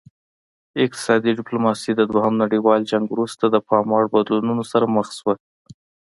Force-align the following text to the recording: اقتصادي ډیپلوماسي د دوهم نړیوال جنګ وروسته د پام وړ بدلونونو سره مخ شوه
اقتصادي 0.83 1.31
ډیپلوماسي 1.39 1.91
د 1.95 2.01
دوهم 2.11 2.33
نړیوال 2.43 2.81
جنګ 2.91 3.05
وروسته 3.09 3.43
د 3.49 3.55
پام 3.67 3.85
وړ 3.93 4.05
بدلونونو 4.13 4.63
سره 4.71 4.85
مخ 4.95 5.07
شوه 5.17 5.33